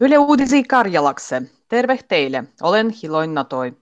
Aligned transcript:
Yle 0.00 0.18
Uutisi 0.18 0.62
Karjalakse. 0.62 1.42
Terve 1.68 1.98
teille. 2.08 2.44
Olen 2.62 2.90
Hiloin 2.90 3.34
Natoi. 3.34 3.72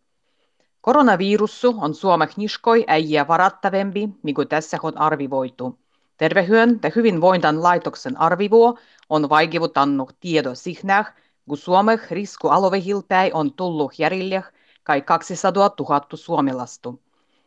Koronavirussu 0.81 1.75
on 1.79 1.95
Suomek 1.95 2.37
niskoi 2.37 2.85
äijä 2.87 3.29
varattavempi, 3.29 4.09
mikä 4.23 4.45
tässä 4.45 4.79
on 4.83 4.99
arvivoitu. 4.99 5.79
Tervehyön 6.17 6.81
ja 6.83 6.91
hyvinvointan 6.97 7.63
laitoksen 7.63 8.21
arvivuo 8.21 8.79
on 9.09 9.29
vaikivutannut 9.29 10.17
tiedo 10.21 10.55
sihnäh, 10.55 11.15
kun 11.49 11.59
Suomek 11.59 12.11
risku 12.11 12.49
alovehilpäi 12.49 13.31
on 13.35 13.55
tullut 13.55 13.99
järjille 13.99 14.45
kai 14.83 15.03
200 15.03 15.71
000 15.79 16.07
suomalastu. 16.15 17.03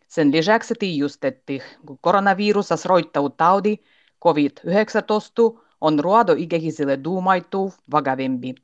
Sen 0.08 0.32
lisäksi 0.32 0.74
tiijustettiin, 0.80 1.62
kun 1.86 1.98
koronavirus 2.02 2.86
roittau 2.86 3.30
taudi 3.30 3.78
COVID-19 4.26 5.65
on 5.82 6.00
ruodoikäisille 6.00 7.00
duumaitu 7.04 7.74
vakavempi. 7.92 8.56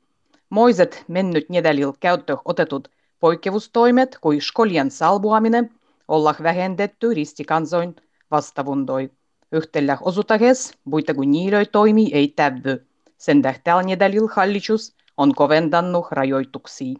Moiset 0.50 1.06
mennyt 1.08 1.50
nedälil 1.50 1.94
käyttö 2.00 2.38
otetut 2.46 2.88
poikkeustoimet 3.20 4.18
kuin 4.22 4.42
skolien 4.42 4.92
salbuaminen 4.92 5.70
olla 6.08 6.36
vähennetty 6.44 7.14
ristikansoin 7.14 7.96
vastavundoi. 8.32 9.12
Yhtellä 9.52 9.98
osutahes, 10.02 10.74
buita 10.90 11.14
kun 11.14 11.32
niilöi 11.32 11.66
toimi 11.66 12.10
ei 12.14 12.28
tävy. 12.28 12.88
Sen 13.18 13.42
tähtäl 13.42 13.82
nedälil 13.86 14.28
hallitus 14.32 14.96
on 15.18 15.36
koventannut 15.36 16.06
rajoituksia. 16.12 16.96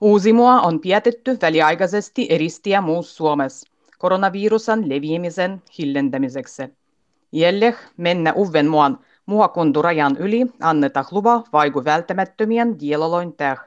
Uusimua 0.00 0.60
on 0.60 0.80
pietetty 0.80 1.38
väliaikaisesti 1.42 2.26
eristiä 2.30 2.80
muus 2.80 3.16
Suomessa 3.16 3.68
koronavirusan 3.98 4.88
leviämisen 4.88 5.62
hillentämiseksi. 5.78 6.62
Jäljeh 7.34 7.76
mennä 7.96 8.32
uven 8.36 8.66
muan 8.66 8.98
muakunturajan 9.26 10.16
yli 10.16 10.46
annetaan 10.60 11.06
lupa 11.10 11.44
vaiku 11.52 11.84
välttämättömien 11.84 12.80
dieloloin 12.80 13.32
täh, 13.32 13.58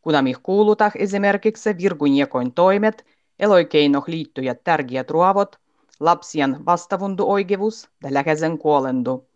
kunamih 0.00 0.36
kuulutah 0.42 0.92
esimerkiksi 0.94 1.70
virguniekoin 1.78 2.52
toimet, 2.52 3.06
eloikeinoh 3.38 4.04
liittyjät 4.06 4.64
tärkeät 4.64 5.10
ruovot, 5.10 5.56
lapsien 6.00 6.56
vastavundu-oikevus 6.66 7.88
ja 8.04 8.14
läheisen 8.14 8.58
kuolendu. 8.58 9.26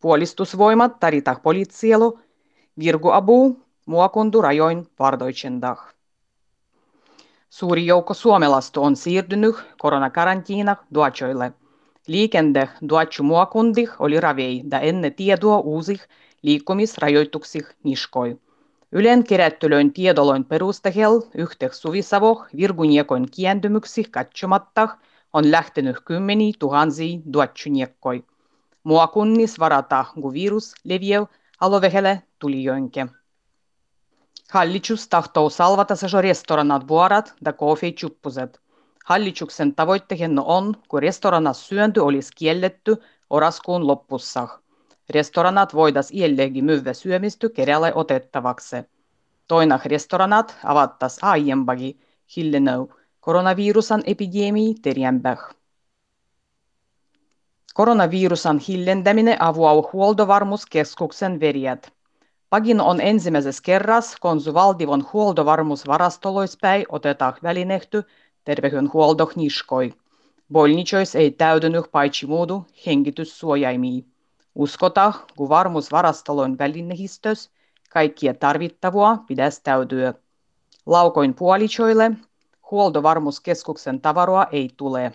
Puolistusvoimat 0.00 1.00
taritah 1.00 1.42
poliitsielu, 1.42 2.18
virguabu, 2.78 3.60
muakundurajoin 3.86 4.86
vardoitsendah. 4.98 5.94
Suuri 7.50 7.86
joukko 7.86 8.14
suomalaista 8.14 8.80
on 8.80 8.96
siirtynyt 8.96 9.56
koronakarantiinah 9.78 10.78
duachoille– 10.94 11.52
Liikende 12.08 12.68
duatšu 12.88 13.24
muokundih 13.24 13.92
oli 13.98 14.20
ravei 14.20 14.64
ja 14.72 14.80
enne 14.80 15.10
tietoa 15.10 15.58
uusih 15.58 16.00
liikkumisrajoituksih 16.42 17.64
niskoi. 17.84 18.36
Ylen 18.92 19.24
kerättylöin 19.24 19.92
tiedoloin 19.92 20.44
perustahel 20.44 21.20
yhteh 21.34 21.72
suvisavoh 21.72 22.46
virguniekoin 22.56 23.30
kiendymyksih 23.30 24.10
katsomatta 24.10 24.88
on 25.32 25.50
lähtenyt 25.50 25.96
kymmeni 26.04 26.52
tuhansia 26.58 27.18
duatsuniekkoi. 27.32 28.24
Muokunnis 28.84 29.58
varata, 29.58 30.04
kun 30.14 30.32
virus 30.32 30.74
leviää 30.84 31.26
alovehelle 31.60 32.22
tulijoinke. 32.38 33.06
Hallitus 34.50 35.08
tahtoo 35.08 35.50
salvata 35.50 35.96
se 35.96 36.06
restoranat 36.20 36.88
vuorat 36.88 37.34
ja 37.44 37.52
koofeitsuppuset. 37.52 38.63
Hallituksen 39.04 39.74
tavoitteena 39.74 40.42
on, 40.42 40.74
kun 40.88 41.02
restoranassa 41.02 41.66
syönty 41.66 42.00
olisi 42.00 42.32
kielletty 42.36 42.96
oraskuun 43.30 43.86
loppussa. 43.86 44.48
Restoranat 45.10 45.74
voidas 45.74 46.10
jälleen 46.10 46.64
myydä 46.64 46.92
syömistä 46.92 47.48
kerälle 47.48 47.92
otettavaksi. 47.94 48.76
Toina 49.48 49.80
restoranat 49.84 50.56
avattas 50.64 51.18
aiempagi 51.22 52.00
hillenau 52.36 52.88
koronavirusan 53.20 54.02
epidemii 54.06 54.74
terjempää. 54.74 55.36
Koronavirusan 57.74 58.58
hillentäminen 58.58 59.42
avuaa 59.42 59.90
huoltovarmuuskeskuksen 59.92 61.40
verjät. 61.40 61.92
Pagin 62.50 62.80
on 62.80 63.00
ensimmäisessä 63.00 63.62
kerras, 63.64 64.16
kun 64.20 64.40
valtivon 64.54 65.06
huoltovarmuusvarastoloispäin 65.12 66.84
otetaan 66.88 67.34
välinehty 67.42 68.04
terveydenhuolto 68.44 69.32
niskoi. 69.36 69.94
Bolnicois 70.52 71.14
ei 71.14 71.30
täytynyt 71.30 71.84
paitsi 71.92 72.26
muudu 72.26 72.66
hengityssuojaimia. 72.86 74.02
Uskota, 74.54 75.12
kun 75.36 75.48
varmuusvarastolon 75.48 76.58
välinehistös, 76.58 77.50
kaikkia 77.90 78.34
tarvittavua 78.34 79.18
pitäisi 79.26 79.60
täytyä. 79.64 80.14
Laukoin 80.86 81.34
puolichoille 81.34 82.10
huoltovarmuuskeskuksen 82.70 84.00
tavaroa 84.00 84.46
ei 84.52 84.70
tule. 84.76 85.12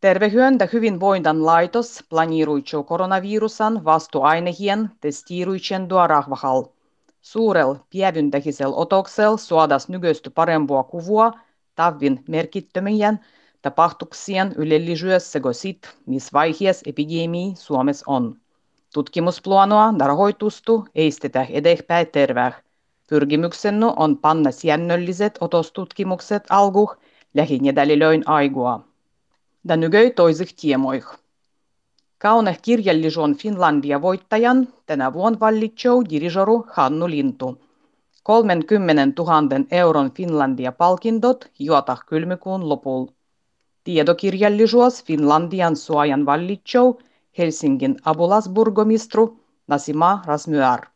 Tervehyön 0.00 0.56
ja 0.60 0.68
hyvinvointan 0.72 1.46
laitos 1.46 2.04
planiruitsuu 2.08 2.84
koronavirusan 2.84 3.84
vastuainehien 3.84 4.90
testiiruitsendua 5.00 6.06
rahvahal. 6.06 6.64
Suurel 7.20 7.74
pievyntähisel 7.90 8.72
otoksel 8.74 9.36
suodas 9.36 9.88
nykyistä 9.88 10.30
parempua 10.30 10.82
kuvua 10.82 11.32
tavin 11.78 12.24
merkittömien 12.28 13.20
tapahtuksien 13.62 14.52
ylellisyydessä 14.56 15.40
sit, 15.52 15.88
missä 16.06 16.30
vaiheessa 16.32 16.82
epidemia 16.86 17.54
Suomessa 17.54 18.04
on. 18.06 18.36
Tutkimusplanoa 18.94 19.94
ja 19.98 20.06
rahoitustu 20.06 20.84
eistetään 20.94 21.46
eteenpäin 21.50 22.06
terveä. 22.06 22.52
Pyrkimyksennu 23.08 23.92
on 23.96 24.18
panna 24.18 24.50
säännölliset 24.50 25.38
otostutkimukset 25.40 26.42
alkuh 26.50 26.96
lähinedälilöin 27.34 28.22
aigua. 28.26 28.84
Ja 29.68 29.76
nykyi 29.76 30.10
toisih 30.10 30.54
tiemoih. 30.60 31.04
Kauneh 32.18 32.58
kirjallisuon 32.62 33.36
Finlandia 33.36 34.02
voittajan 34.02 34.68
tänä 34.86 35.12
vuonna 35.12 35.40
vallitsou 35.40 36.04
dirijoru 36.10 36.66
Hannu 36.70 37.08
Lintu. 37.08 37.67
30 38.28 39.12
000 39.18 39.66
euron 39.70 40.10
Finlandia-palkintot 40.12 41.50
juotah 41.58 42.00
kylmikuun 42.06 42.68
lopulla. 42.68 43.12
Tiedokirjallisuus 43.84 45.04
Finlandian 45.04 45.76
suojan 45.76 46.26
vallitsou 46.26 47.00
Helsingin 47.38 47.96
abulasburgomistru 48.04 49.40
Nasima 49.68 50.22
Rasmyar. 50.26 50.86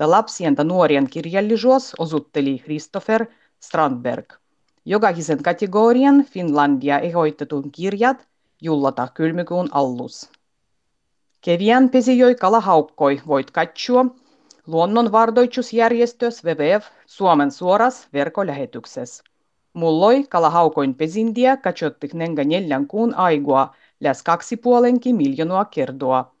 Ja 0.00 0.10
lapsien 0.10 0.54
ja 0.58 0.64
nuorien 0.64 1.10
kirjallisuus 1.10 1.94
osutteli 1.98 2.58
Christopher 2.58 3.26
Strandberg. 3.60 4.32
Jokaisen 4.84 5.42
kategorian 5.42 6.24
Finlandia 6.24 6.98
ehoitetun 6.98 7.72
kirjat 7.72 8.28
jullata 8.62 9.08
kylmikuun 9.14 9.68
allus. 9.72 10.30
Keviän 11.40 11.90
pesijoi 11.90 12.34
kalahaukkoi 12.34 13.20
voit 13.26 13.50
katsua 13.50 14.06
Luonnonvardoitusjärjestös 14.68 16.44
WWF 16.44 16.84
Suomen 17.06 17.50
suoras 17.50 18.08
verkkolähetyksessä. 18.12 19.24
Mulloi 19.72 20.24
kalahaukoin 20.30 20.94
pesintiä 20.94 21.56
katsottik 21.56 22.14
nenga 22.14 22.44
neljän 22.44 22.86
kuun 22.86 23.14
aigua 23.14 23.74
läs 24.00 24.22
kaksi 24.22 24.56
puolenkin 24.56 25.16
miljoonaa 25.16 25.64
kertoa. 25.64 26.34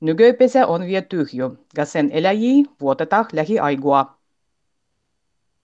Nykyipesä 0.00 0.66
on 0.66 0.86
vielä 0.86 1.02
tyhjö, 1.02 1.50
ja 1.76 1.84
sen 1.84 2.10
eläjiä 2.12 2.64
vuotetaan 2.80 3.26
lähiaigua. 3.32 4.16